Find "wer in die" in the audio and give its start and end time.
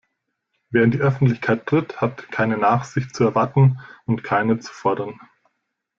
0.71-0.97